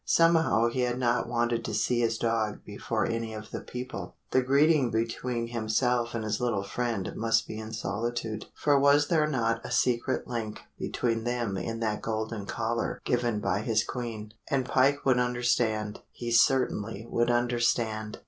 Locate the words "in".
7.59-7.71, 11.55-11.81